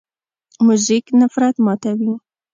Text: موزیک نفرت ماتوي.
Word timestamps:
موزیک 0.65 1.05
نفرت 1.19 1.55
ماتوي. 1.65 2.13